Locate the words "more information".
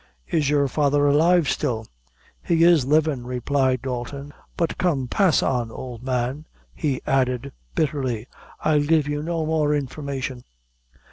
9.45-10.43